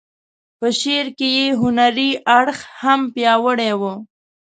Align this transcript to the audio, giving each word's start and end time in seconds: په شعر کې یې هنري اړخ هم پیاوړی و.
په 0.59 0.67
شعر 0.79 1.07
کې 1.17 1.27
یې 1.37 1.47
هنري 1.61 2.09
اړخ 2.37 2.59
هم 2.81 3.01
پیاوړی 3.13 3.71
و. 3.79 3.81